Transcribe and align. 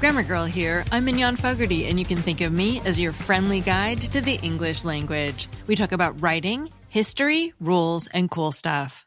Grammar 0.00 0.22
Girl 0.22 0.46
here. 0.46 0.82
I'm 0.90 1.04
Mignon 1.04 1.36
Fogarty, 1.36 1.86
and 1.86 1.98
you 1.98 2.06
can 2.06 2.16
think 2.16 2.40
of 2.40 2.50
me 2.50 2.80
as 2.86 2.98
your 2.98 3.12
friendly 3.12 3.60
guide 3.60 4.00
to 4.00 4.22
the 4.22 4.36
English 4.36 4.82
language. 4.82 5.46
We 5.66 5.76
talk 5.76 5.92
about 5.92 6.22
writing, 6.22 6.70
history, 6.88 7.52
rules, 7.60 8.06
and 8.06 8.30
cool 8.30 8.50
stuff. 8.50 9.04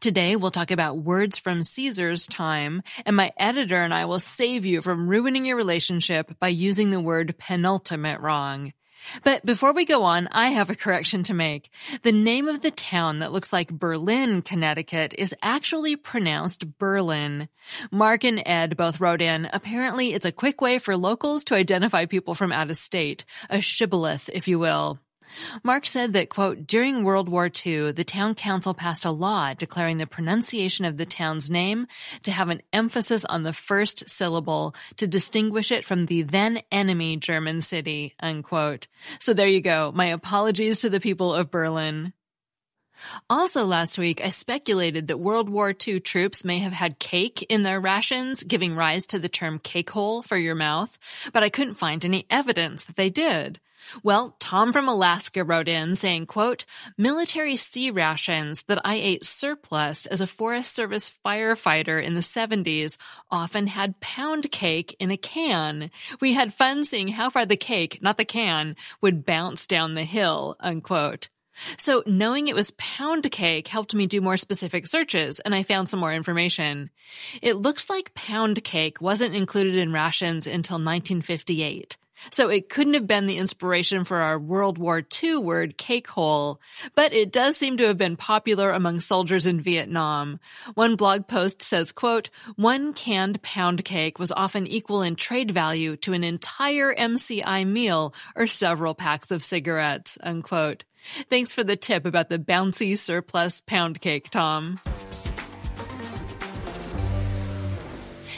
Today, 0.00 0.36
we'll 0.36 0.50
talk 0.50 0.70
about 0.70 0.98
words 0.98 1.38
from 1.38 1.62
Caesar's 1.62 2.26
time, 2.26 2.82
and 3.06 3.16
my 3.16 3.32
editor 3.38 3.82
and 3.82 3.94
I 3.94 4.04
will 4.04 4.20
save 4.20 4.66
you 4.66 4.82
from 4.82 5.08
ruining 5.08 5.46
your 5.46 5.56
relationship 5.56 6.38
by 6.38 6.48
using 6.48 6.90
the 6.90 7.00
word 7.00 7.38
penultimate 7.38 8.20
wrong. 8.20 8.74
But 9.22 9.44
before 9.44 9.72
we 9.72 9.84
go 9.84 10.02
on, 10.02 10.28
I 10.32 10.48
have 10.50 10.70
a 10.70 10.76
correction 10.76 11.22
to 11.24 11.34
make. 11.34 11.70
The 12.02 12.12
name 12.12 12.48
of 12.48 12.62
the 12.62 12.70
town 12.70 13.18
that 13.20 13.32
looks 13.32 13.52
like 13.52 13.70
Berlin, 13.70 14.42
Connecticut 14.42 15.14
is 15.16 15.34
actually 15.42 15.96
pronounced 15.96 16.78
Berlin. 16.78 17.48
Mark 17.90 18.24
and 18.24 18.42
Ed 18.44 18.76
both 18.76 19.00
wrote 19.00 19.22
in, 19.22 19.48
apparently 19.52 20.12
it's 20.12 20.26
a 20.26 20.32
quick 20.32 20.60
way 20.60 20.78
for 20.78 20.96
locals 20.96 21.44
to 21.44 21.54
identify 21.54 22.06
people 22.06 22.34
from 22.34 22.52
out 22.52 22.70
of 22.70 22.76
state. 22.76 23.24
A 23.50 23.60
shibboleth, 23.60 24.30
if 24.32 24.48
you 24.48 24.58
will. 24.58 24.98
Mark 25.62 25.86
said 25.86 26.12
that, 26.12 26.28
quote, 26.28 26.66
during 26.66 27.04
World 27.04 27.28
War 27.28 27.50
II, 27.64 27.92
the 27.92 28.04
town 28.04 28.34
council 28.34 28.74
passed 28.74 29.04
a 29.04 29.10
law 29.10 29.54
declaring 29.54 29.98
the 29.98 30.06
pronunciation 30.06 30.84
of 30.84 30.96
the 30.96 31.06
town's 31.06 31.50
name 31.50 31.86
to 32.22 32.32
have 32.32 32.48
an 32.48 32.62
emphasis 32.72 33.24
on 33.24 33.42
the 33.42 33.52
first 33.52 34.08
syllable 34.08 34.74
to 34.96 35.06
distinguish 35.06 35.72
it 35.72 35.84
from 35.84 36.06
the 36.06 36.22
then 36.22 36.62
enemy 36.70 37.16
German 37.16 37.60
city, 37.60 38.14
unquote. 38.20 38.86
So 39.18 39.34
there 39.34 39.48
you 39.48 39.60
go. 39.60 39.92
My 39.94 40.06
apologies 40.06 40.80
to 40.80 40.90
the 40.90 41.00
people 41.00 41.34
of 41.34 41.50
Berlin. 41.50 42.12
Also 43.28 43.64
last 43.64 43.98
week, 43.98 44.20
I 44.24 44.28
speculated 44.28 45.08
that 45.08 45.18
World 45.18 45.48
War 45.48 45.74
II 45.86 46.00
troops 46.00 46.44
may 46.44 46.60
have 46.60 46.72
had 46.72 46.98
cake 46.98 47.42
in 47.48 47.62
their 47.62 47.80
rations, 47.80 48.42
giving 48.42 48.76
rise 48.76 49.06
to 49.08 49.18
the 49.18 49.28
term 49.28 49.58
cake 49.58 49.90
hole 49.90 50.22
for 50.22 50.36
your 50.36 50.54
mouth, 50.54 50.98
but 51.32 51.42
I 51.42 51.50
couldn't 51.50 51.74
find 51.74 52.04
any 52.04 52.26
evidence 52.30 52.84
that 52.84 52.96
they 52.96 53.10
did. 53.10 53.60
Well, 54.02 54.36
Tom 54.38 54.72
from 54.72 54.88
Alaska 54.88 55.44
wrote 55.44 55.68
in 55.68 55.96
saying, 55.96 56.26
quote, 56.26 56.64
military 56.96 57.56
sea 57.56 57.90
rations 57.90 58.62
that 58.64 58.80
I 58.84 58.96
ate 58.96 59.24
surplus 59.24 60.06
as 60.06 60.20
a 60.20 60.26
Forest 60.26 60.72
Service 60.72 61.10
firefighter 61.24 62.02
in 62.02 62.14
the 62.14 62.20
70s 62.20 62.96
often 63.30 63.66
had 63.66 64.00
pound 64.00 64.50
cake 64.50 64.96
in 64.98 65.10
a 65.10 65.16
can. 65.16 65.90
We 66.20 66.32
had 66.32 66.54
fun 66.54 66.84
seeing 66.84 67.08
how 67.08 67.30
far 67.30 67.46
the 67.46 67.56
cake, 67.56 67.98
not 68.02 68.16
the 68.16 68.24
can, 68.24 68.76
would 69.00 69.24
bounce 69.24 69.66
down 69.66 69.94
the 69.94 70.04
hill, 70.04 70.56
unquote. 70.60 71.28
So 71.78 72.02
knowing 72.06 72.48
it 72.48 72.54
was 72.54 72.72
pound 72.72 73.30
cake 73.30 73.68
helped 73.68 73.94
me 73.94 74.06
do 74.06 74.20
more 74.20 74.36
specific 74.36 74.86
searches 74.86 75.40
and 75.40 75.54
I 75.54 75.62
found 75.62 75.88
some 75.88 76.00
more 76.00 76.12
information. 76.12 76.90
It 77.42 77.54
looks 77.54 77.88
like 77.88 78.14
pound 78.14 78.62
cake 78.64 79.00
wasn't 79.00 79.36
included 79.36 79.76
in 79.76 79.92
rations 79.92 80.46
until 80.46 80.76
1958. 80.76 81.96
So 82.30 82.48
it 82.48 82.68
couldn't 82.68 82.94
have 82.94 83.06
been 83.06 83.26
the 83.26 83.38
inspiration 83.38 84.04
for 84.04 84.18
our 84.18 84.38
World 84.38 84.78
War 84.78 85.02
II 85.22 85.38
word 85.38 85.76
cake 85.76 86.08
hole, 86.08 86.60
but 86.94 87.12
it 87.12 87.32
does 87.32 87.56
seem 87.56 87.76
to 87.78 87.86
have 87.86 87.98
been 87.98 88.16
popular 88.16 88.70
among 88.70 89.00
soldiers 89.00 89.46
in 89.46 89.60
Vietnam. 89.60 90.40
One 90.74 90.96
blog 90.96 91.26
post 91.28 91.62
says, 91.62 91.92
quote, 91.92 92.30
one 92.56 92.92
canned 92.92 93.42
pound 93.42 93.84
cake 93.84 94.18
was 94.18 94.32
often 94.32 94.66
equal 94.66 95.02
in 95.02 95.16
trade 95.16 95.50
value 95.50 95.96
to 95.98 96.12
an 96.12 96.24
entire 96.24 96.94
MCI 96.94 97.66
meal 97.66 98.14
or 98.36 98.46
several 98.46 98.94
packs 98.94 99.30
of 99.30 99.44
cigarettes, 99.44 100.18
unquote. 100.22 100.84
Thanks 101.28 101.52
for 101.52 101.64
the 101.64 101.76
tip 101.76 102.06
about 102.06 102.30
the 102.30 102.38
bouncy 102.38 102.96
surplus 102.96 103.60
pound 103.60 104.00
cake, 104.00 104.30
Tom. 104.30 104.80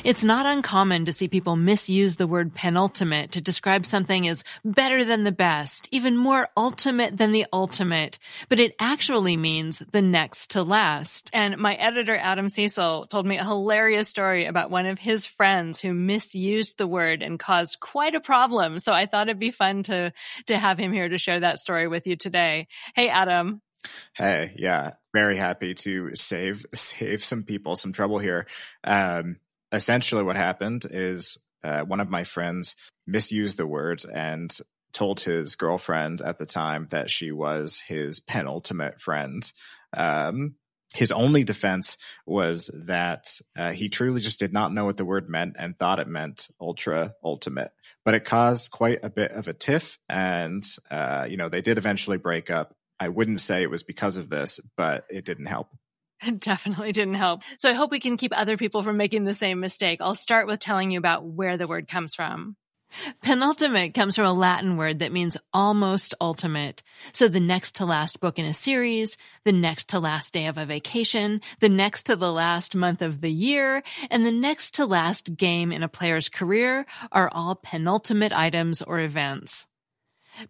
It's 0.07 0.23
not 0.23 0.47
uncommon 0.47 1.07
to 1.07 1.13
see 1.13 1.27
people 1.27 1.57
misuse 1.57 2.15
the 2.15 2.29
word 2.29 2.55
penultimate 2.55 3.33
to 3.33 3.41
describe 3.41 3.85
something 3.85 4.29
as 4.29 4.45
better 4.65 5.05
than 5.05 5.25
the 5.25 5.33
best, 5.33 5.89
even 5.91 6.17
more 6.17 6.49
ultimate 6.57 7.17
than 7.17 7.33
the 7.33 7.45
ultimate, 7.53 8.21
but 8.49 8.61
it 8.61 8.77
actually 8.79 9.37
means 9.37 9.81
the 9.91 10.03
next 10.03 10.53
to 10.53 10.63
last. 10.63 11.29
And 11.33 11.59
my 11.59 11.75
editor, 11.75 12.15
Adam 12.15 12.49
Cecil, 12.49 13.09
told 13.09 13.27
me 13.27 13.39
a 13.39 13.45
hilarious 13.45 14.09
story 14.09 14.47
about 14.47 14.71
one 14.71 14.87
of 14.87 15.01
his 15.01 15.27
friends 15.27 15.81
who 15.81 15.93
misused 15.93 16.79
the 16.79 16.87
word 16.87 17.21
and 17.21 17.37
caused 17.37 17.81
quite 17.81 18.15
a 18.15 18.21
problem. 18.21 18.79
So 18.79 18.93
I 18.93 19.07
thought 19.07 19.27
it'd 19.27 19.41
be 19.41 19.51
fun 19.51 19.83
to, 19.83 20.13
to 20.47 20.57
have 20.57 20.79
him 20.79 20.93
here 20.93 21.09
to 21.09 21.19
share 21.19 21.41
that 21.41 21.59
story 21.59 21.89
with 21.89 22.07
you 22.07 22.15
today. 22.15 22.69
Hey, 22.95 23.09
Adam. 23.09 23.61
Hey, 24.15 24.53
yeah, 24.57 24.93
very 25.13 25.37
happy 25.37 25.75
to 25.75 26.15
save 26.15 26.65
save 26.75 27.25
some 27.25 27.43
people 27.43 27.75
some 27.75 27.93
trouble 27.93 28.19
here. 28.19 28.47
Um, 28.85 29.39
essentially 29.73 30.23
what 30.23 30.37
happened 30.37 30.87
is 30.91 31.39
uh, 31.65 31.83
one 31.83 32.01
of 32.01 32.11
my 32.11 32.25
friends 32.25 32.77
misused 33.07 33.57
the 33.57 33.67
word 33.67 34.05
and 34.13 34.57
told 34.93 35.21
his 35.21 35.57
girlfriend 35.57 36.21
at 36.21 36.39
the 36.39 36.47
time 36.47 36.87
that 36.91 37.11
she 37.11 37.33
was 37.33 37.81
his 37.87 38.21
penultimate 38.21 39.01
friend. 39.01 39.51
Um, 39.97 40.55
his 40.95 41.13
only 41.13 41.45
defense 41.45 41.99
was 42.25 42.71
that 42.73 43.39
uh, 43.57 43.73
he 43.73 43.89
truly 43.89 44.21
just 44.21 44.39
did 44.39 44.53
not 44.53 44.73
know 44.73 44.85
what 44.85 44.97
the 44.97 45.05
word 45.05 45.29
meant 45.29 45.57
and 45.59 45.79
thought 45.79 45.99
it 45.99 46.09
meant 46.09 46.49
ultra 46.61 47.15
ultimate. 47.23 47.73
But 48.05 48.15
it 48.15 48.25
caused 48.25 48.71
quite 48.71 49.01
a 49.03 49.11
bit 49.11 49.33
of 49.33 49.49
a 49.49 49.53
tiff, 49.53 49.99
and 50.09 50.65
uh, 50.91 51.27
you 51.29 51.37
know 51.37 51.49
they 51.49 51.61
did 51.61 51.77
eventually 51.77 52.19
break 52.19 52.51
up. 52.51 52.73
I 52.99 53.09
wouldn't 53.09 53.41
say 53.41 53.63
it 53.63 53.71
was 53.71 53.83
because 53.83 54.17
of 54.17 54.31
this, 54.31 54.61
but 54.77 55.05
it 55.11 55.25
didn't 55.25 55.47
help. 55.47 55.69
It 56.23 56.41
definitely 56.41 56.93
didn't 56.93 57.15
help. 57.15 57.43
So 57.59 57.69
I 57.69 57.75
hope 57.75 57.91
we 57.91 58.01
can 58.01 58.17
keep 58.17 58.33
other 58.35 58.57
people 58.57 58.83
from 58.83 58.97
making 58.97 59.25
the 59.25 59.35
same 59.35 59.61
mistake. 59.61 60.01
I'll 60.01 60.15
start 60.15 60.47
with 60.47 60.61
telling 60.61 60.91
you 60.91 60.99
about 60.99 61.25
where 61.25 61.57
the 61.57 61.69
word 61.69 61.89
comes 61.89 62.15
from. 62.15 62.57
Penultimate 63.23 63.95
comes 63.95 64.17
from 64.17 64.27
a 64.27 64.33
Latin 64.33 64.77
word 64.77 65.01
that 65.01 65.13
means 65.13 65.37
almost 65.53 66.15
ultimate. 66.21 66.83
So 67.13 67.29
the 67.29 67.41
next 67.41 67.77
to 67.77 67.85
last 67.85 68.21
book 68.21 68.39
in 68.39 68.45
a 68.45 68.55
series, 68.55 69.17
the 69.45 69.53
next 69.53 69.89
to 69.91 69.99
last 69.99 70.33
day 70.33 70.47
of 70.47 70.57
a 70.57 70.67
vacation, 70.67 71.41
the 71.61 71.69
next 71.69 72.05
to 72.05 72.17
the 72.17 72.33
last 72.33 72.75
month 72.75 73.03
of 73.03 73.21
the 73.21 73.31
year, 73.31 73.83
and 74.11 74.25
the 74.25 74.33
next 74.33 74.75
to 74.75 74.87
last 74.87 75.37
game 75.37 75.73
in 75.73 75.83
a 75.83 75.89
player's 75.89 76.29
career 76.29 76.87
are 77.13 77.29
all 77.33 77.57
penultimate 77.57 78.33
items 78.33 78.83
or 78.83 79.01
events. 79.01 79.67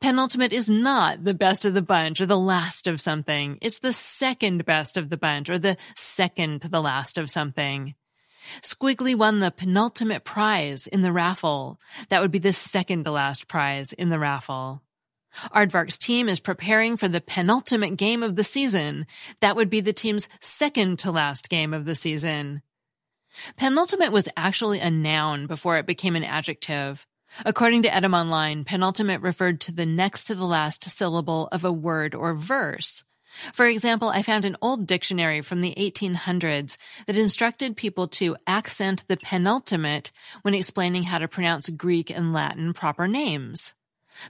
Penultimate 0.00 0.52
is 0.52 0.68
not 0.68 1.24
the 1.24 1.34
best 1.34 1.64
of 1.64 1.74
the 1.74 1.82
bunch 1.82 2.20
or 2.20 2.26
the 2.26 2.38
last 2.38 2.86
of 2.86 3.00
something. 3.00 3.58
It's 3.60 3.78
the 3.78 3.92
second 3.92 4.64
best 4.64 4.96
of 4.96 5.10
the 5.10 5.16
bunch 5.16 5.48
or 5.48 5.58
the 5.58 5.76
second 5.94 6.62
to 6.62 6.68
the 6.68 6.82
last 6.82 7.18
of 7.18 7.30
something. 7.30 7.94
Squiggly 8.62 9.16
won 9.16 9.40
the 9.40 9.50
penultimate 9.50 10.24
prize 10.24 10.86
in 10.86 11.02
the 11.02 11.12
raffle. 11.12 11.80
That 12.08 12.20
would 12.20 12.30
be 12.30 12.38
the 12.38 12.52
second 12.52 13.04
to 13.04 13.10
last 13.10 13.48
prize 13.48 13.92
in 13.92 14.08
the 14.08 14.18
raffle. 14.18 14.82
Aardvark's 15.54 15.98
team 15.98 16.28
is 16.28 16.40
preparing 16.40 16.96
for 16.96 17.08
the 17.08 17.20
penultimate 17.20 17.96
game 17.96 18.22
of 18.22 18.36
the 18.36 18.44
season. 18.44 19.06
That 19.40 19.56
would 19.56 19.68
be 19.68 19.80
the 19.80 19.92
team's 19.92 20.28
second 20.40 20.98
to 21.00 21.10
last 21.10 21.48
game 21.48 21.74
of 21.74 21.84
the 21.84 21.94
season. 21.94 22.62
Penultimate 23.56 24.12
was 24.12 24.28
actually 24.36 24.80
a 24.80 24.90
noun 24.90 25.46
before 25.46 25.76
it 25.76 25.86
became 25.86 26.16
an 26.16 26.24
adjective. 26.24 27.06
According 27.44 27.82
to 27.82 27.90
Etymonline, 27.90 28.64
penultimate 28.64 29.20
referred 29.20 29.60
to 29.62 29.72
the 29.72 29.86
next 29.86 30.24
to 30.24 30.34
the 30.34 30.44
last 30.44 30.84
syllable 30.84 31.48
of 31.52 31.64
a 31.64 31.72
word 31.72 32.14
or 32.14 32.34
verse. 32.34 33.04
For 33.52 33.66
example, 33.66 34.08
I 34.08 34.22
found 34.22 34.44
an 34.44 34.56
old 34.62 34.86
dictionary 34.86 35.42
from 35.42 35.60
the 35.60 35.74
1800s 35.76 36.76
that 37.06 37.18
instructed 37.18 37.76
people 37.76 38.08
to 38.08 38.36
accent 38.46 39.04
the 39.08 39.18
penultimate 39.18 40.10
when 40.42 40.54
explaining 40.54 41.02
how 41.02 41.18
to 41.18 41.28
pronounce 41.28 41.68
Greek 41.68 42.10
and 42.10 42.32
Latin 42.32 42.72
proper 42.72 43.06
names. 43.06 43.74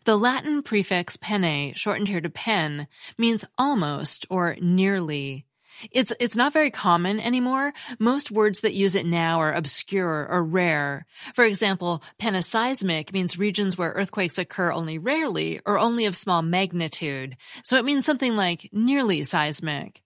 The 0.04 0.16
Latin 0.16 0.62
prefix 0.62 1.16
paene, 1.16 1.74
shortened 1.74 2.08
here 2.08 2.20
to 2.20 2.28
pen, 2.28 2.88
means 3.16 3.44
almost 3.56 4.26
or 4.28 4.56
nearly. 4.60 5.45
It's, 5.90 6.12
it's 6.20 6.36
not 6.36 6.52
very 6.52 6.70
common 6.70 7.20
anymore. 7.20 7.72
Most 7.98 8.30
words 8.30 8.60
that 8.60 8.74
use 8.74 8.94
it 8.94 9.06
now 9.06 9.40
are 9.40 9.52
obscure 9.52 10.26
or 10.30 10.42
rare. 10.42 11.06
For 11.34 11.44
example, 11.44 12.02
peneseismic 12.18 13.12
means 13.12 13.38
regions 13.38 13.76
where 13.76 13.90
earthquakes 13.90 14.38
occur 14.38 14.72
only 14.72 14.98
rarely 14.98 15.60
or 15.66 15.78
only 15.78 16.06
of 16.06 16.16
small 16.16 16.42
magnitude. 16.42 17.36
So 17.64 17.76
it 17.76 17.84
means 17.84 18.04
something 18.04 18.36
like 18.36 18.68
nearly 18.72 19.22
seismic. 19.22 20.02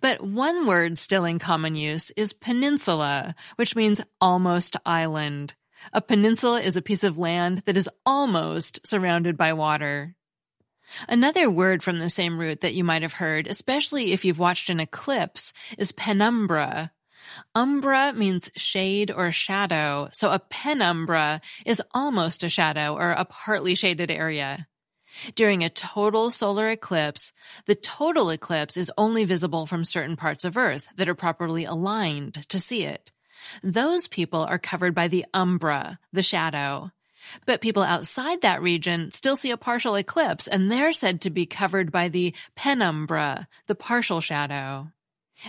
But 0.00 0.22
one 0.22 0.66
word 0.66 0.98
still 0.98 1.24
in 1.24 1.38
common 1.38 1.74
use 1.74 2.10
is 2.10 2.32
peninsula, 2.32 3.34
which 3.56 3.74
means 3.74 4.00
almost 4.20 4.76
island. 4.84 5.54
A 5.92 6.02
peninsula 6.02 6.60
is 6.60 6.76
a 6.76 6.82
piece 6.82 7.04
of 7.04 7.18
land 7.18 7.62
that 7.64 7.76
is 7.76 7.88
almost 8.04 8.86
surrounded 8.86 9.36
by 9.36 9.54
water. 9.54 10.14
Another 11.08 11.50
word 11.50 11.82
from 11.82 11.98
the 11.98 12.10
same 12.10 12.38
root 12.38 12.60
that 12.60 12.74
you 12.74 12.84
might 12.84 13.02
have 13.02 13.14
heard, 13.14 13.46
especially 13.46 14.12
if 14.12 14.24
you've 14.24 14.38
watched 14.38 14.70
an 14.70 14.80
eclipse, 14.80 15.52
is 15.78 15.92
penumbra. 15.92 16.92
Umbra 17.54 18.12
means 18.12 18.50
shade 18.56 19.10
or 19.10 19.30
shadow, 19.30 20.08
so 20.12 20.30
a 20.30 20.38
penumbra 20.38 21.40
is 21.64 21.82
almost 21.92 22.44
a 22.44 22.48
shadow 22.48 22.94
or 22.94 23.10
a 23.12 23.24
partly 23.24 23.74
shaded 23.74 24.10
area. 24.10 24.66
During 25.34 25.64
a 25.64 25.70
total 25.70 26.30
solar 26.30 26.70
eclipse, 26.70 27.32
the 27.66 27.74
total 27.74 28.30
eclipse 28.30 28.76
is 28.76 28.92
only 28.96 29.24
visible 29.24 29.66
from 29.66 29.84
certain 29.84 30.16
parts 30.16 30.44
of 30.44 30.56
Earth 30.56 30.88
that 30.96 31.08
are 31.08 31.14
properly 31.14 31.64
aligned 31.64 32.46
to 32.48 32.60
see 32.60 32.84
it. 32.84 33.10
Those 33.62 34.06
people 34.06 34.40
are 34.40 34.58
covered 34.58 34.94
by 34.94 35.08
the 35.08 35.26
umbra, 35.34 35.98
the 36.12 36.22
shadow. 36.22 36.90
But 37.46 37.60
people 37.60 37.82
outside 37.82 38.40
that 38.42 38.62
region 38.62 39.10
still 39.12 39.36
see 39.36 39.50
a 39.50 39.56
partial 39.56 39.94
eclipse, 39.94 40.46
and 40.46 40.70
they're 40.70 40.92
said 40.92 41.20
to 41.22 41.30
be 41.30 41.46
covered 41.46 41.92
by 41.92 42.08
the 42.08 42.34
penumbra, 42.56 43.48
the 43.66 43.74
partial 43.74 44.20
shadow. 44.20 44.88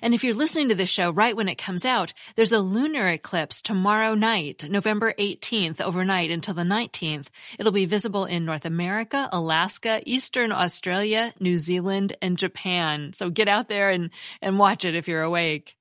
And 0.01 0.13
if 0.13 0.23
you're 0.23 0.33
listening 0.33 0.69
to 0.69 0.75
this 0.75 0.89
show 0.89 1.11
right 1.11 1.35
when 1.35 1.49
it 1.49 1.57
comes 1.57 1.83
out, 1.83 2.13
there's 2.35 2.53
a 2.53 2.59
lunar 2.59 3.07
eclipse 3.07 3.61
tomorrow 3.61 4.13
night, 4.13 4.65
November 4.69 5.13
18th, 5.17 5.81
overnight 5.81 6.31
until 6.31 6.53
the 6.53 6.61
19th. 6.61 7.27
It'll 7.59 7.71
be 7.71 7.85
visible 7.85 8.25
in 8.25 8.45
North 8.45 8.65
America, 8.65 9.27
Alaska, 9.31 10.01
Eastern 10.05 10.51
Australia, 10.51 11.33
New 11.39 11.57
Zealand, 11.57 12.15
and 12.21 12.37
Japan. 12.37 13.11
So 13.13 13.29
get 13.29 13.49
out 13.49 13.67
there 13.67 13.89
and, 13.89 14.11
and 14.41 14.59
watch 14.59 14.85
it 14.85 14.95
if 14.95 15.07
you're 15.07 15.23
awake. 15.23 15.75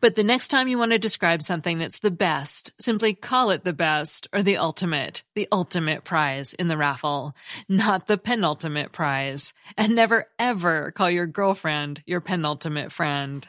But 0.00 0.16
the 0.16 0.24
next 0.24 0.48
time 0.48 0.68
you 0.68 0.78
want 0.78 0.92
to 0.92 0.98
describe 0.98 1.42
something 1.42 1.78
that's 1.78 1.98
the 1.98 2.10
best, 2.10 2.72
simply 2.78 3.14
call 3.14 3.50
it 3.50 3.64
the 3.64 3.72
best 3.72 4.28
or 4.32 4.42
the 4.42 4.56
ultimate, 4.56 5.22
the 5.34 5.48
ultimate 5.52 6.04
prize 6.04 6.54
in 6.54 6.68
the 6.68 6.76
raffle, 6.76 7.34
not 7.68 8.06
the 8.06 8.18
penultimate 8.18 8.92
prize. 8.92 9.54
And 9.76 9.94
never 9.94 10.26
ever 10.38 10.92
call 10.92 11.10
your 11.10 11.26
girlfriend 11.26 12.02
your 12.06 12.20
penultimate 12.20 12.92
friend. 12.92 13.46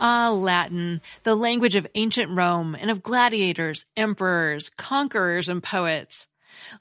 Ah, 0.00 0.30
Latin, 0.30 1.00
the 1.24 1.34
language 1.34 1.74
of 1.74 1.86
ancient 1.96 2.30
Rome 2.30 2.76
and 2.80 2.88
of 2.88 3.02
gladiators, 3.02 3.84
emperors, 3.96 4.68
conquerors, 4.68 5.48
and 5.48 5.60
poets. 5.60 6.28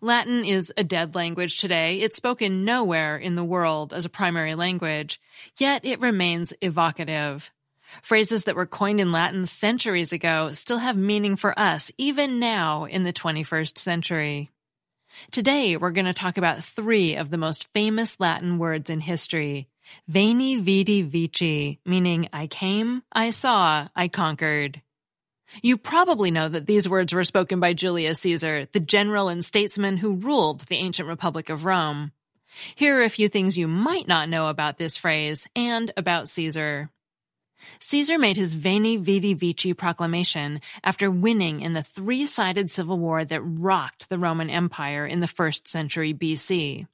Latin 0.01 0.45
is 0.45 0.71
a 0.77 0.83
dead 0.83 1.15
language 1.15 1.59
today. 1.59 1.99
It's 2.01 2.15
spoken 2.15 2.65
nowhere 2.65 3.17
in 3.17 3.35
the 3.35 3.43
world 3.43 3.93
as 3.93 4.05
a 4.05 4.09
primary 4.09 4.55
language, 4.55 5.21
yet 5.57 5.85
it 5.85 5.99
remains 5.99 6.53
evocative. 6.61 7.49
Phrases 8.01 8.43
that 8.43 8.55
were 8.55 8.65
coined 8.65 8.99
in 8.99 9.11
Latin 9.11 9.45
centuries 9.45 10.11
ago 10.11 10.51
still 10.51 10.77
have 10.77 10.97
meaning 10.97 11.35
for 11.35 11.57
us, 11.57 11.91
even 11.97 12.39
now 12.39 12.85
in 12.85 13.03
the 13.03 13.13
21st 13.13 13.77
century. 13.77 14.49
Today, 15.31 15.77
we're 15.77 15.91
going 15.91 16.05
to 16.05 16.13
talk 16.13 16.37
about 16.37 16.63
three 16.63 17.15
of 17.15 17.29
the 17.29 17.37
most 17.37 17.67
famous 17.73 18.19
Latin 18.19 18.59
words 18.59 18.89
in 18.89 18.99
history. 18.99 19.67
Veni, 20.07 20.57
vidi, 20.57 21.01
vici, 21.01 21.79
meaning 21.85 22.27
I 22.33 22.47
came, 22.47 23.03
I 23.11 23.29
saw, 23.29 23.87
I 23.95 24.09
conquered. 24.09 24.81
You 25.61 25.77
probably 25.77 26.31
know 26.31 26.49
that 26.49 26.65
these 26.65 26.89
words 26.89 27.13
were 27.13 27.23
spoken 27.23 27.59
by 27.59 27.73
Julius 27.73 28.19
Caesar, 28.19 28.67
the 28.71 28.79
general 28.79 29.29
and 29.29 29.43
statesman 29.43 29.97
who 29.97 30.15
ruled 30.15 30.61
the 30.61 30.75
ancient 30.75 31.07
Republic 31.07 31.49
of 31.49 31.65
Rome. 31.65 32.11
Here 32.75 32.99
are 32.99 33.03
a 33.03 33.09
few 33.09 33.29
things 33.29 33.57
you 33.57 33.67
might 33.67 34.07
not 34.07 34.29
know 34.29 34.47
about 34.47 34.77
this 34.77 34.97
phrase 34.97 35.47
and 35.55 35.91
about 35.95 36.29
Caesar. 36.29 36.89
Caesar 37.79 38.17
made 38.17 38.37
his 38.37 38.53
Veni 38.53 38.97
Vidi 38.97 39.33
Vici 39.33 39.73
proclamation 39.73 40.61
after 40.83 41.09
winning 41.09 41.61
in 41.61 41.73
the 41.73 41.83
three-sided 41.83 42.69
civil 42.69 42.99
war 42.99 43.25
that 43.25 43.41
rocked 43.41 44.09
the 44.09 44.19
Roman 44.19 44.49
Empire 44.49 45.05
in 45.05 45.19
the 45.19 45.27
first 45.27 45.67
century 45.67 46.13
BC. 46.13 46.87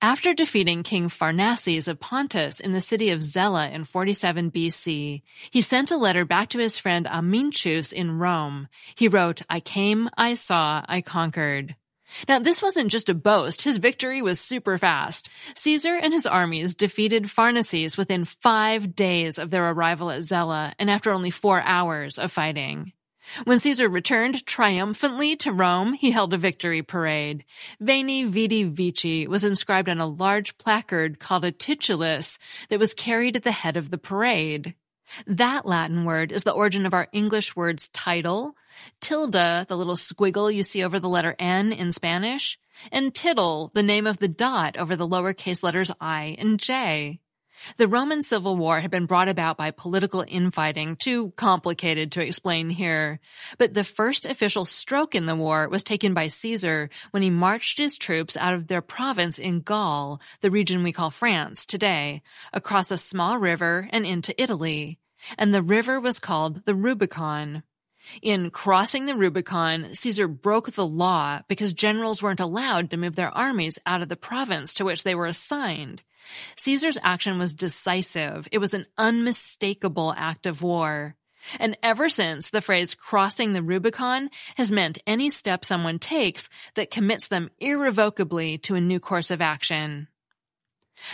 After 0.00 0.34
defeating 0.34 0.82
King 0.82 1.08
Pharnaces 1.08 1.88
of 1.88 2.00
Pontus 2.00 2.60
in 2.60 2.72
the 2.72 2.80
city 2.80 3.10
of 3.10 3.20
Zela 3.20 3.72
in 3.72 3.84
47 3.84 4.50
BC, 4.50 5.22
he 5.50 5.60
sent 5.60 5.90
a 5.90 5.96
letter 5.96 6.24
back 6.24 6.50
to 6.50 6.58
his 6.58 6.78
friend 6.78 7.06
Amincius 7.06 7.92
in 7.92 8.18
Rome. 8.18 8.68
He 8.94 9.08
wrote, 9.08 9.42
I 9.48 9.60
came, 9.60 10.10
I 10.16 10.34
saw, 10.34 10.84
I 10.88 11.00
conquered. 11.00 11.76
Now, 12.28 12.38
this 12.38 12.62
wasn't 12.62 12.90
just 12.90 13.08
a 13.08 13.14
boast. 13.14 13.62
His 13.62 13.78
victory 13.78 14.22
was 14.22 14.40
super 14.40 14.78
fast. 14.78 15.28
Caesar 15.56 15.94
and 15.94 16.12
his 16.12 16.26
armies 16.26 16.74
defeated 16.74 17.30
Pharnaces 17.30 17.96
within 17.96 18.24
five 18.24 18.94
days 18.94 19.38
of 19.38 19.50
their 19.50 19.68
arrival 19.70 20.10
at 20.10 20.22
Zela 20.22 20.74
and 20.78 20.90
after 20.90 21.10
only 21.10 21.30
four 21.30 21.60
hours 21.62 22.18
of 22.18 22.30
fighting. 22.30 22.92
When 23.44 23.58
Caesar 23.58 23.88
returned 23.88 24.46
triumphantly 24.46 25.36
to 25.36 25.52
Rome, 25.52 25.94
he 25.94 26.10
held 26.10 26.34
a 26.34 26.38
victory 26.38 26.82
parade. 26.82 27.44
Veni 27.80 28.24
Vidi 28.24 28.64
Vici 28.64 29.26
was 29.26 29.44
inscribed 29.44 29.88
on 29.88 29.98
a 29.98 30.06
large 30.06 30.56
placard 30.58 31.18
called 31.18 31.44
a 31.44 31.52
titulus 31.52 32.38
that 32.68 32.78
was 32.78 32.94
carried 32.94 33.36
at 33.36 33.42
the 33.42 33.52
head 33.52 33.76
of 33.76 33.90
the 33.90 33.98
parade. 33.98 34.74
That 35.26 35.66
Latin 35.66 36.04
word 36.04 36.32
is 36.32 36.44
the 36.44 36.52
origin 36.52 36.86
of 36.86 36.94
our 36.94 37.08
English 37.12 37.54
words 37.54 37.88
title, 37.90 38.56
tilde, 39.00 39.32
the 39.32 39.76
little 39.76 39.96
squiggle 39.96 40.52
you 40.52 40.62
see 40.62 40.82
over 40.82 40.98
the 40.98 41.08
letter 41.08 41.36
N 41.38 41.72
in 41.72 41.92
Spanish, 41.92 42.58
and 42.90 43.14
tittle, 43.14 43.70
the 43.74 43.82
name 43.82 44.06
of 44.06 44.18
the 44.18 44.28
dot 44.28 44.76
over 44.76 44.96
the 44.96 45.08
lowercase 45.08 45.62
letters 45.62 45.90
I 46.00 46.36
and 46.38 46.58
J. 46.58 47.20
The 47.76 47.88
Roman 47.88 48.22
Civil 48.22 48.56
War 48.56 48.80
had 48.80 48.90
been 48.90 49.06
brought 49.06 49.28
about 49.28 49.56
by 49.56 49.70
political 49.70 50.24
infighting, 50.26 50.96
too 50.96 51.32
complicated 51.36 52.12
to 52.12 52.22
explain 52.22 52.70
here. 52.70 53.20
But 53.58 53.74
the 53.74 53.84
first 53.84 54.26
official 54.26 54.64
stroke 54.64 55.14
in 55.14 55.26
the 55.26 55.36
war 55.36 55.68
was 55.68 55.82
taken 55.82 56.14
by 56.14 56.28
Caesar 56.28 56.90
when 57.10 57.22
he 57.22 57.30
marched 57.30 57.78
his 57.78 57.96
troops 57.96 58.36
out 58.36 58.54
of 58.54 58.66
their 58.66 58.82
province 58.82 59.38
in 59.38 59.60
Gaul, 59.60 60.20
the 60.40 60.50
region 60.50 60.82
we 60.82 60.92
call 60.92 61.10
France 61.10 61.64
today, 61.64 62.22
across 62.52 62.90
a 62.90 62.98
small 62.98 63.38
river 63.38 63.88
and 63.90 64.04
into 64.04 64.40
Italy. 64.40 64.98
And 65.38 65.54
the 65.54 65.62
river 65.62 66.00
was 66.00 66.18
called 66.18 66.66
the 66.66 66.74
Rubicon. 66.74 67.62
In 68.20 68.50
crossing 68.50 69.06
the 69.06 69.14
Rubicon, 69.14 69.94
Caesar 69.94 70.28
broke 70.28 70.72
the 70.72 70.86
law 70.86 71.40
because 71.48 71.72
generals 71.72 72.22
weren't 72.22 72.40
allowed 72.40 72.90
to 72.90 72.98
move 72.98 73.16
their 73.16 73.30
armies 73.30 73.78
out 73.86 74.02
of 74.02 74.10
the 74.10 74.16
province 74.16 74.74
to 74.74 74.84
which 74.84 75.04
they 75.04 75.14
were 75.14 75.26
assigned. 75.26 76.02
Caesar's 76.56 76.98
action 77.02 77.38
was 77.38 77.54
decisive. 77.54 78.48
It 78.52 78.58
was 78.58 78.74
an 78.74 78.86
unmistakable 78.96 80.14
act 80.16 80.46
of 80.46 80.62
war. 80.62 81.16
And 81.60 81.76
ever 81.82 82.08
since, 82.08 82.50
the 82.50 82.62
phrase 82.62 82.94
crossing 82.94 83.52
the 83.52 83.62
Rubicon 83.62 84.30
has 84.56 84.72
meant 84.72 85.02
any 85.06 85.28
step 85.30 85.64
someone 85.64 85.98
takes 85.98 86.48
that 86.74 86.90
commits 86.90 87.28
them 87.28 87.50
irrevocably 87.58 88.58
to 88.58 88.74
a 88.74 88.80
new 88.80 88.98
course 88.98 89.30
of 89.30 89.42
action. 89.42 90.08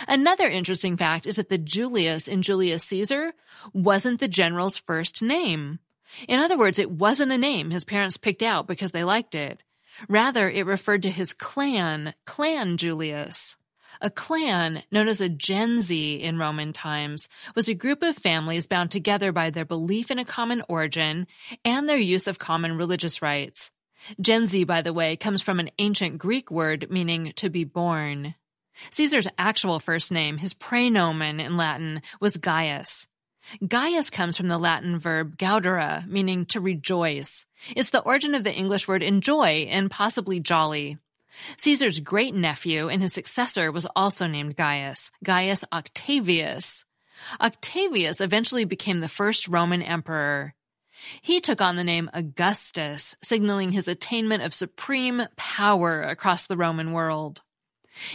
Another 0.07 0.47
interesting 0.47 0.95
fact 0.95 1.25
is 1.25 1.35
that 1.35 1.49
the 1.49 1.57
Julius 1.57 2.27
in 2.27 2.43
Julius 2.43 2.83
Caesar 2.85 3.33
wasn't 3.73 4.19
the 4.19 4.27
general's 4.27 4.77
first 4.77 5.21
name. 5.21 5.79
In 6.27 6.39
other 6.39 6.57
words, 6.57 6.79
it 6.79 6.91
wasn't 6.91 7.31
a 7.31 7.37
name 7.37 7.71
his 7.71 7.83
parents 7.83 8.17
picked 8.17 8.43
out 8.43 8.67
because 8.67 8.91
they 8.91 9.03
liked 9.03 9.35
it. 9.35 9.61
Rather, 10.07 10.49
it 10.49 10.65
referred 10.65 11.03
to 11.03 11.11
his 11.11 11.33
clan, 11.33 12.13
Clan 12.25 12.77
Julius. 12.77 13.55
A 14.03 14.09
clan, 14.09 14.81
known 14.91 15.07
as 15.07 15.21
a 15.21 15.29
gens 15.29 15.91
in 15.91 16.39
Roman 16.39 16.73
times, 16.73 17.29
was 17.55 17.69
a 17.69 17.75
group 17.75 18.01
of 18.01 18.17
families 18.17 18.65
bound 18.65 18.89
together 18.89 19.31
by 19.31 19.51
their 19.51 19.63
belief 19.63 20.09
in 20.09 20.17
a 20.17 20.25
common 20.25 20.63
origin 20.67 21.27
and 21.63 21.87
their 21.87 21.99
use 21.99 22.25
of 22.25 22.39
common 22.39 22.77
religious 22.77 23.21
rites. 23.21 23.69
Gens, 24.19 24.55
by 24.65 24.81
the 24.81 24.91
way, 24.91 25.15
comes 25.15 25.43
from 25.43 25.59
an 25.59 25.69
ancient 25.77 26.17
Greek 26.17 26.49
word 26.49 26.89
meaning 26.89 27.31
to 27.35 27.51
be 27.51 27.63
born. 27.63 28.33
Caesar's 28.89 29.27
actual 29.37 29.79
first 29.79 30.11
name, 30.11 30.37
his 30.37 30.55
praenomen 30.55 31.39
in 31.39 31.55
Latin, 31.55 32.01
was 32.19 32.37
Gaius. 32.37 33.07
Gaius 33.67 34.09
comes 34.09 34.35
from 34.35 34.47
the 34.47 34.57
Latin 34.57 34.97
verb 34.97 35.37
gaudere, 35.37 36.07
meaning 36.07 36.47
to 36.47 36.59
rejoice. 36.59 37.45
It's 37.75 37.91
the 37.91 38.01
origin 38.01 38.33
of 38.33 38.43
the 38.43 38.53
English 38.53 38.87
word 38.87 39.03
enjoy 39.03 39.67
and 39.69 39.91
possibly 39.91 40.39
jolly. 40.39 40.97
Caesar's 41.57 41.99
great 41.99 42.33
nephew 42.33 42.89
and 42.89 43.01
his 43.01 43.13
successor 43.13 43.71
was 43.71 43.87
also 43.95 44.27
named 44.27 44.55
Gaius, 44.55 45.11
Gaius 45.23 45.63
Octavius. 45.71 46.85
Octavius 47.39 48.21
eventually 48.21 48.65
became 48.65 48.99
the 48.99 49.07
first 49.07 49.47
Roman 49.47 49.81
emperor. 49.81 50.55
He 51.21 51.39
took 51.39 51.61
on 51.61 51.75
the 51.75 51.83
name 51.83 52.09
Augustus, 52.13 53.15
signaling 53.21 53.71
his 53.71 53.87
attainment 53.87 54.43
of 54.43 54.53
supreme 54.53 55.23
power 55.35 56.01
across 56.01 56.47
the 56.47 56.57
Roman 56.57 56.91
world. 56.91 57.41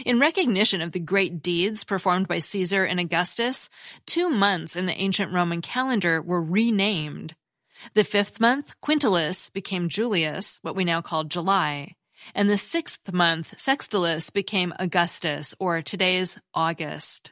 In 0.05 0.19
recognition 0.19 0.81
of 0.81 0.91
the 0.91 0.99
great 0.99 1.41
deeds 1.41 1.83
performed 1.83 2.27
by 2.27 2.39
Caesar 2.39 2.83
and 2.85 2.99
Augustus, 2.99 3.69
two 4.05 4.29
months 4.29 4.75
in 4.75 4.85
the 4.85 4.99
ancient 4.99 5.33
Roman 5.33 5.61
calendar 5.61 6.21
were 6.21 6.41
renamed. 6.41 7.35
The 7.93 8.03
fifth 8.03 8.39
month, 8.39 8.73
Quintilis, 8.81 9.51
became 9.53 9.87
Julius, 9.89 10.59
what 10.63 10.75
we 10.75 10.83
now 10.83 11.01
call 11.01 11.25
July 11.25 11.95
and 12.33 12.49
the 12.49 12.57
sixth 12.57 13.11
month, 13.11 13.55
Sextilis, 13.57 14.31
became 14.31 14.73
Augustus, 14.79 15.53
or 15.59 15.81
today's 15.81 16.37
August. 16.53 17.31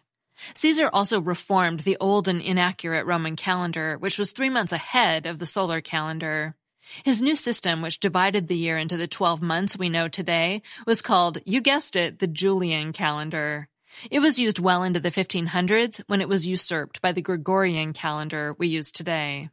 Caesar 0.56 0.89
also 0.92 1.22
reformed 1.22 1.82
the 1.82 1.98
old 2.00 2.27
and 2.27 2.42
inaccurate 2.42 3.06
Roman 3.06 3.36
calendar, 3.36 3.98
which 3.98 4.18
was 4.18 4.32
three 4.32 4.50
months 4.50 4.74
ahead 4.74 5.25
of 5.25 5.39
the 5.39 5.46
solar 5.46 5.82
calendar. 5.82 6.56
His 7.04 7.22
new 7.22 7.36
system, 7.36 7.82
which 7.82 8.00
divided 8.00 8.48
the 8.48 8.58
year 8.58 8.77
into 8.77 8.98
the 8.98 9.08
12 9.08 9.42
months 9.42 9.77
we 9.77 9.89
know 9.89 10.08
today, 10.08 10.62
was 10.86 11.01
called, 11.01 11.39
you 11.46 11.62
guessed 11.62 11.96
it, 11.96 12.20
the 12.20 12.27
Julian 12.27 12.94
calendar. 12.94 13.70
It 14.12 14.20
was 14.20 14.39
used 14.39 14.60
well 14.60 14.84
into 14.84 15.00
the 15.00 15.12
1500s 15.12 16.04
when 16.08 16.22
it 16.22 16.30
was 16.30 16.46
usurped 16.46 17.01
by 17.01 17.12
the 17.12 17.22
Gregorian 17.22 17.94
calendar 17.94 18.56
we 18.58 18.68
use 18.68 18.92
today. 18.92 19.50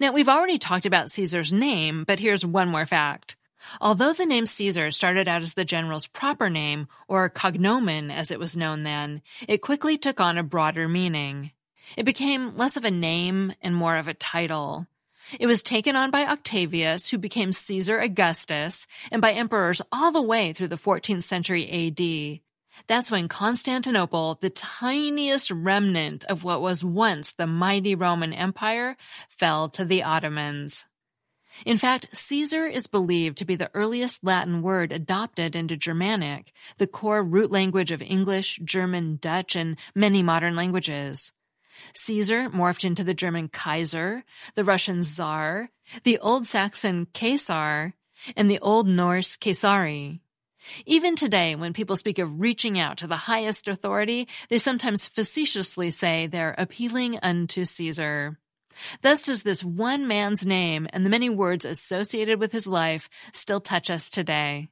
Now, 0.00 0.12
we've 0.12 0.28
already 0.28 0.58
talked 0.58 0.86
about 0.86 1.10
Caesar's 1.10 1.52
name, 1.52 2.04
but 2.04 2.20
here's 2.20 2.44
one 2.44 2.68
more 2.68 2.86
fact. 2.86 3.36
Although 3.80 4.12
the 4.12 4.26
name 4.26 4.46
Caesar 4.46 4.90
started 4.90 5.28
out 5.28 5.42
as 5.42 5.54
the 5.54 5.64
general's 5.64 6.06
proper 6.06 6.48
name, 6.48 6.88
or 7.06 7.28
cognomen 7.28 8.10
as 8.10 8.30
it 8.30 8.38
was 8.38 8.56
known 8.56 8.82
then, 8.82 9.22
it 9.46 9.62
quickly 9.62 9.98
took 9.98 10.20
on 10.20 10.38
a 10.38 10.42
broader 10.42 10.88
meaning. 10.88 11.52
It 11.96 12.04
became 12.04 12.56
less 12.56 12.76
of 12.76 12.84
a 12.84 12.90
name 12.90 13.52
and 13.62 13.74
more 13.74 13.96
of 13.96 14.08
a 14.08 14.14
title. 14.14 14.86
It 15.38 15.46
was 15.46 15.62
taken 15.62 15.96
on 15.96 16.10
by 16.10 16.24
Octavius, 16.24 17.08
who 17.08 17.18
became 17.18 17.52
Caesar 17.52 17.98
Augustus, 17.98 18.86
and 19.10 19.20
by 19.20 19.32
emperors 19.32 19.82
all 19.92 20.10
the 20.10 20.22
way 20.22 20.52
through 20.52 20.68
the 20.68 20.76
14th 20.76 21.24
century 21.24 21.68
AD. 21.68 22.40
That's 22.86 23.10
when 23.10 23.28
Constantinople, 23.28 24.38
the 24.40 24.50
tiniest 24.50 25.50
remnant 25.50 26.24
of 26.26 26.44
what 26.44 26.62
was 26.62 26.84
once 26.84 27.32
the 27.32 27.46
mighty 27.46 27.94
Roman 27.94 28.32
Empire, 28.32 28.96
fell 29.28 29.68
to 29.70 29.84
the 29.84 30.02
Ottomans. 30.02 30.86
In 31.66 31.78
fact, 31.78 32.08
Caesar 32.12 32.66
is 32.66 32.86
believed 32.86 33.38
to 33.38 33.44
be 33.44 33.56
the 33.56 33.70
earliest 33.74 34.22
Latin 34.24 34.62
word 34.62 34.92
adopted 34.92 35.56
into 35.56 35.76
Germanic, 35.76 36.52
the 36.78 36.86
core 36.86 37.22
root 37.22 37.50
language 37.50 37.90
of 37.90 38.02
English, 38.02 38.60
German, 38.64 39.18
Dutch, 39.20 39.56
and 39.56 39.76
many 39.94 40.22
modern 40.22 40.54
languages. 40.56 41.32
Caesar 41.94 42.50
morphed 42.50 42.84
into 42.84 43.04
the 43.04 43.14
German 43.14 43.48
Kaiser, 43.48 44.24
the 44.54 44.64
Russian 44.64 45.02
Tsar, 45.02 45.70
the 46.04 46.18
Old 46.18 46.46
Saxon 46.46 47.06
Caesar, 47.14 47.94
and 48.36 48.50
the 48.50 48.58
Old 48.60 48.88
Norse 48.88 49.36
Caesari. 49.36 50.20
Even 50.86 51.16
today, 51.16 51.54
when 51.54 51.72
people 51.72 51.96
speak 51.96 52.18
of 52.18 52.40
reaching 52.40 52.78
out 52.78 52.98
to 52.98 53.06
the 53.06 53.16
highest 53.16 53.68
authority, 53.68 54.28
they 54.50 54.58
sometimes 54.58 55.06
facetiously 55.06 55.90
say 55.90 56.26
they're 56.26 56.54
appealing 56.58 57.18
unto 57.22 57.64
Caesar. 57.64 58.38
Thus 59.02 59.22
does 59.22 59.42
this 59.42 59.64
one 59.64 60.06
man's 60.08 60.46
name 60.46 60.88
and 60.92 61.04
the 61.04 61.10
many 61.10 61.28
words 61.28 61.64
associated 61.64 62.40
with 62.40 62.52
his 62.52 62.66
life 62.66 63.08
still 63.32 63.60
touch 63.60 63.90
us 63.90 64.10
today. 64.10 64.68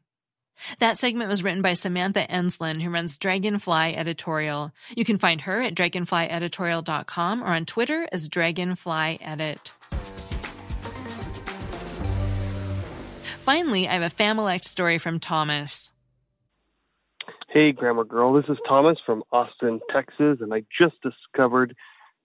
That 0.79 0.99
segment 0.99 1.29
was 1.29 1.43
written 1.43 1.63
by 1.63 1.75
Samantha 1.75 2.27
Enslen, 2.31 2.81
who 2.81 2.91
runs 2.91 3.19
Dragonfly 3.19 3.95
Editorial. 3.95 4.73
You 4.97 5.05
can 5.05 5.19
find 5.19 5.43
her 5.43 5.61
at 5.61 5.75
dragonflyeditorial.com 5.75 7.43
or 7.43 7.49
on 7.49 7.67
Twitter 7.67 8.09
as 8.11 8.29
dragonflyedit. 8.29 9.71
Finally, 13.41 13.87
I 13.87 13.93
have 13.93 14.03
a 14.03 14.15
Familect 14.15 14.65
story 14.65 14.99
from 14.99 15.21
Thomas. 15.21 15.93
Hey, 17.49 17.73
Grammar 17.73 18.05
Girl. 18.05 18.33
This 18.33 18.47
is 18.49 18.59
Thomas 18.69 18.99
from 19.07 19.23
Austin, 19.31 19.81
Texas, 19.93 20.39
and 20.41 20.53
I 20.53 20.65
just 20.79 20.97
discovered 21.01 21.77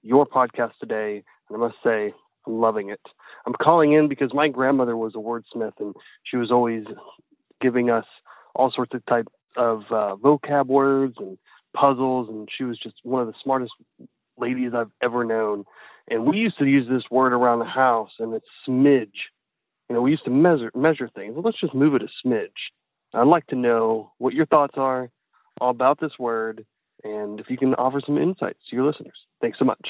your 0.02 0.26
podcast 0.26 0.72
today, 0.80 1.24
I 1.56 1.58
must 1.58 1.76
say, 1.84 2.14
I'm 2.48 2.60
loving 2.60 2.90
it. 2.90 3.02
I'm 3.46 3.54
calling 3.54 3.94
in 3.94 4.08
because 4.08 4.34
my 4.34 4.48
grandmother 4.48 4.98
was 4.98 5.14
a 5.16 5.20
wordsmith, 5.20 5.74
and 5.80 5.96
she 6.24 6.38
was 6.38 6.52
always 6.52 6.84
giving 7.60 7.90
us 7.90 8.06
all 8.56 8.72
sorts 8.76 8.94
of 8.94 9.06
type 9.06 9.28
of 9.58 9.82
uh, 9.92 10.16
vocab 10.16 10.68
words 10.68 11.16
and 11.18 11.38
puzzles, 11.76 12.30
and 12.30 12.48
she 12.56 12.64
was 12.64 12.80
just 12.82 12.96
one 13.04 13.22
of 13.22 13.28
the 13.28 13.34
smartest 13.44 13.72
ladies 14.38 14.72
I've 14.76 14.92
ever 15.02 15.24
known. 15.24 15.66
And 16.10 16.26
we 16.26 16.38
used 16.38 16.58
to 16.60 16.66
use 16.66 16.88
this 16.90 17.04
word 17.12 17.34
around 17.34 17.60
the 17.60 17.66
house, 17.66 18.12
and 18.20 18.34
it's 18.34 18.46
smidge. 18.68 19.12
You 19.90 19.96
know, 19.96 20.02
we 20.02 20.12
used 20.12 20.26
to 20.26 20.32
measure 20.32 20.72
measure 20.74 21.10
things. 21.14 21.34
Well, 21.34 21.44
let's 21.44 21.60
just 21.60 21.76
move 21.76 21.96
it 21.96 22.02
a 22.02 22.28
smidge. 22.28 22.48
I'd 23.14 23.28
like 23.28 23.48
to 23.48 23.56
know 23.56 24.12
what 24.18 24.34
your 24.34 24.46
thoughts 24.46 24.76
are 24.78 25.10
about 25.60 26.00
this 26.00 26.14
word, 26.18 26.66
and 27.04 27.40
if 27.40 27.48
you 27.50 27.58
can 27.58 27.76
offer 27.76 28.02
some 28.06 28.18
insights 28.18 28.60
to 28.70 28.76
your 28.76 28.86
listeners. 28.86 29.18
Thanks 29.42 29.60
so 29.60 29.66
much. 29.66 29.90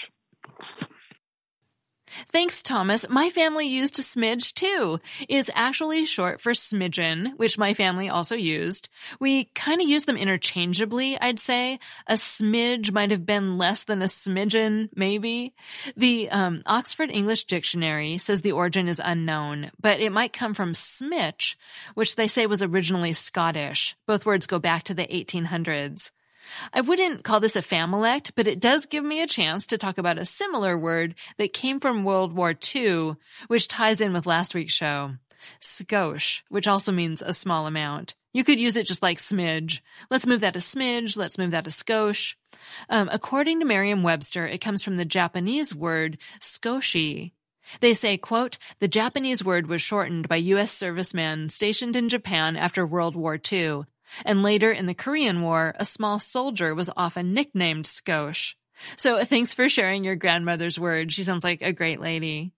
Thanks, 2.27 2.63
Thomas. 2.63 3.07
My 3.09 3.29
family 3.29 3.67
used 3.67 3.95
smidge 3.95 4.53
too. 4.53 4.99
Is 5.29 5.51
actually 5.53 6.05
short 6.05 6.41
for 6.41 6.51
smidgen, 6.51 7.37
which 7.37 7.57
my 7.57 7.73
family 7.73 8.09
also 8.09 8.35
used. 8.35 8.89
We 9.19 9.45
kind 9.55 9.81
of 9.81 9.87
use 9.87 10.05
them 10.05 10.17
interchangeably, 10.17 11.19
I'd 11.19 11.39
say. 11.39 11.79
A 12.07 12.15
smidge 12.15 12.91
might 12.91 13.11
have 13.11 13.25
been 13.25 13.57
less 13.57 13.83
than 13.83 14.01
a 14.01 14.05
smidgen, 14.05 14.89
maybe. 14.95 15.53
The 15.95 16.29
um, 16.29 16.63
Oxford 16.65 17.11
English 17.11 17.45
Dictionary 17.45 18.17
says 18.17 18.41
the 18.41 18.51
origin 18.51 18.87
is 18.87 19.01
unknown, 19.03 19.71
but 19.79 19.99
it 19.99 20.11
might 20.11 20.33
come 20.33 20.53
from 20.53 20.73
smitch, 20.73 21.57
which 21.93 22.15
they 22.15 22.27
say 22.27 22.45
was 22.45 22.63
originally 22.63 23.13
Scottish. 23.13 23.95
Both 24.07 24.25
words 24.25 24.47
go 24.47 24.59
back 24.59 24.83
to 24.83 24.93
the 24.93 25.07
1800s. 25.07 26.11
I 26.73 26.81
wouldn't 26.81 27.23
call 27.23 27.39
this 27.39 27.55
a 27.55 27.61
familect, 27.61 28.33
but 28.35 28.47
it 28.47 28.59
does 28.59 28.85
give 28.85 29.03
me 29.03 29.21
a 29.21 29.27
chance 29.27 29.67
to 29.67 29.77
talk 29.77 29.97
about 29.97 30.17
a 30.17 30.25
similar 30.25 30.77
word 30.77 31.15
that 31.37 31.53
came 31.53 31.79
from 31.79 32.03
World 32.03 32.33
War 32.33 32.53
II, 32.75 33.15
which 33.47 33.67
ties 33.67 34.01
in 34.01 34.13
with 34.13 34.25
last 34.25 34.53
week's 34.53 34.73
show. 34.73 35.15
Skosh, 35.59 36.41
which 36.49 36.67
also 36.67 36.91
means 36.91 37.21
a 37.21 37.33
small 37.33 37.65
amount. 37.67 38.15
You 38.33 38.43
could 38.43 38.59
use 38.59 38.77
it 38.77 38.85
just 38.85 39.01
like 39.01 39.17
smidge. 39.17 39.81
Let's 40.09 40.27
move 40.27 40.41
that 40.41 40.53
to 40.53 40.59
smidge. 40.59 41.17
Let's 41.17 41.37
move 41.37 41.51
that 41.51 41.65
to 41.65 41.69
skosh. 41.69 42.35
Um, 42.89 43.09
according 43.11 43.59
to 43.59 43.65
Merriam-Webster, 43.65 44.47
it 44.47 44.61
comes 44.61 44.83
from 44.83 44.97
the 44.97 45.05
Japanese 45.05 45.75
word 45.75 46.17
skoshi. 46.39 47.31
They 47.79 47.93
say, 47.93 48.17
quote, 48.17 48.57
the 48.79 48.87
Japanese 48.87 49.43
word 49.43 49.67
was 49.67 49.81
shortened 49.81 50.27
by 50.27 50.37
U.S. 50.37 50.71
servicemen 50.71 51.49
stationed 51.49 51.95
in 51.95 52.09
Japan 52.09 52.57
after 52.57 52.85
World 52.85 53.15
War 53.15 53.39
II 53.51 53.83
and 54.25 54.43
later 54.43 54.71
in 54.71 54.85
the 54.85 54.93
Korean 54.93 55.41
War, 55.41 55.73
a 55.77 55.85
small 55.85 56.19
soldier 56.19 56.75
was 56.75 56.89
often 56.95 57.33
nicknamed 57.33 57.85
Skosh. 57.85 58.55
So 58.97 59.17
uh, 59.17 59.25
thanks 59.25 59.53
for 59.53 59.69
sharing 59.69 60.03
your 60.03 60.15
grandmother's 60.15 60.79
word. 60.79 61.13
She 61.13 61.21
sounds 61.23 61.43
like 61.43 61.61
a 61.61 61.73
great 61.73 61.99
lady. 61.99 62.53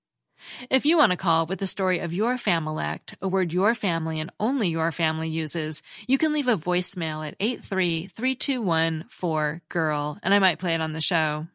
If 0.69 0.85
you 0.85 0.97
want 0.97 1.11
to 1.11 1.17
call 1.17 1.45
with 1.45 1.59
the 1.59 1.67
story 1.67 1.99
of 1.99 2.13
your 2.13 2.37
familect, 2.37 3.15
a 3.21 3.27
word 3.27 3.51
your 3.53 3.75
family 3.75 4.19
and 4.19 4.31
only 4.39 4.69
your 4.69 4.91
family 4.91 5.29
uses, 5.29 5.81
you 6.07 6.17
can 6.17 6.33
leave 6.33 6.49
a 6.49 6.57
voicemail 6.57 7.25
at 7.25 7.39
83321-4GIRL, 7.39 10.19
and 10.21 10.33
I 10.33 10.39
might 10.39 10.59
play 10.59 10.73
it 10.73 10.81
on 10.81 10.91
the 10.93 11.01
show. 11.01 11.47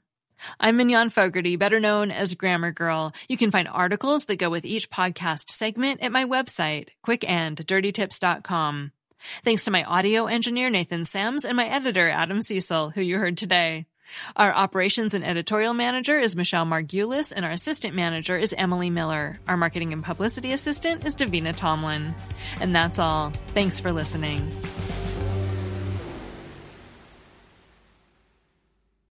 I'm 0.61 0.77
Mignon 0.77 1.11
Fogarty, 1.11 1.57
better 1.57 1.81
known 1.81 2.13
as 2.13 2.35
Grammar 2.35 2.71
Girl. 2.73 3.13
You 3.29 3.37
can 3.37 3.51
find 3.51 3.69
articles 3.69 4.27
that 4.27 4.37
go 4.37 4.51
with 4.51 4.65
each 4.65 4.89
podcast 4.89 5.51
segment 5.51 6.01
at 6.01 6.13
my 6.13 6.25
website, 6.25 6.91
quickanddirtytips.com. 7.05 8.93
Thanks 9.45 9.65
to 9.65 9.71
my 9.71 9.85
audio 9.85 10.27
engineer, 10.27 10.71
Nathan 10.71 11.03
Semes, 11.03 11.45
and 11.45 11.57
my 11.57 11.67
editor, 11.67 12.09
Adam 12.09 12.43
Cecil, 12.43 12.91
who 12.91 13.01
you 13.01 13.19
heard 13.19 13.37
today. 13.37 13.87
Our 14.37 14.53
operations 14.53 15.15
and 15.15 15.25
editorial 15.25 15.75
manager 15.75 16.19
is 16.19 16.37
Michelle 16.37 16.65
Margulis, 16.65 17.33
and 17.35 17.45
our 17.45 17.51
assistant 17.51 17.95
manager 17.95 18.37
is 18.37 18.55
Emily 18.57 18.91
Miller. 18.91 19.39
Our 19.47 19.57
marketing 19.57 19.93
and 19.93 20.03
publicity 20.03 20.53
assistant 20.53 21.07
is 21.07 21.15
Davina 21.15 21.55
Tomlin. 21.55 22.15
And 22.61 22.75
that's 22.75 22.99
all. 22.99 23.31
Thanks 23.55 23.81
for 23.81 23.93
listening. 23.93 24.51